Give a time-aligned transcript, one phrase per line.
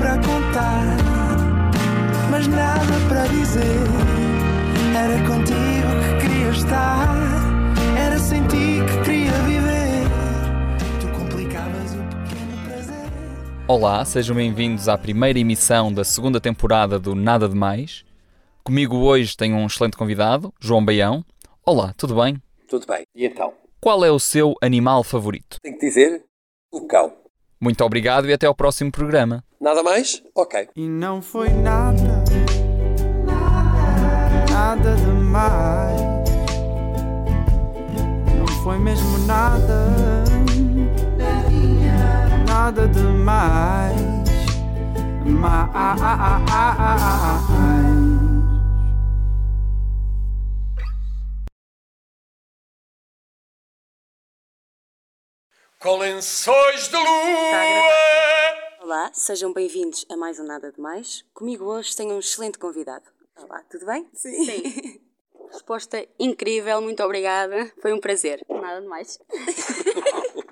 [0.00, 0.96] para contar,
[2.30, 3.60] mas nada para dizer.
[4.96, 7.06] Era contigo que queria estar,
[7.98, 10.08] era sem ti que queria viver.
[11.02, 13.10] Tu complicavas o pequeno prazer.
[13.68, 18.02] Olá, sejam bem-vindos à primeira emissão da segunda temporada do Nada de Mais.
[18.64, 21.22] Comigo hoje tenho um excelente convidado, João Baião.
[21.62, 22.42] Olá, tudo bem?
[22.66, 23.02] Tudo bem.
[23.14, 23.52] E então?
[23.78, 25.58] Qual é o seu animal favorito?
[25.62, 26.24] Tenho que dizer
[26.72, 27.20] o cão.
[27.60, 29.44] Muito obrigado e até ao próximo programa.
[29.60, 30.22] Nada mais?
[30.34, 30.70] Ok.
[30.74, 32.24] E não foi nada,
[34.50, 36.00] nada demais.
[38.38, 39.92] Não foi mesmo nada,
[42.48, 44.00] nada demais.
[45.26, 45.90] Mais.
[55.80, 57.64] Com lençóis de lua.
[58.82, 61.24] Olá, sejam bem-vindos a mais um Nada de Mais.
[61.32, 63.06] Comigo hoje tenho um excelente convidado.
[63.34, 64.06] Olá, tudo bem?
[64.12, 65.00] Sim.
[65.50, 67.72] Resposta incrível, muito obrigada.
[67.80, 68.44] Foi um prazer.
[68.46, 69.18] Nada de mais.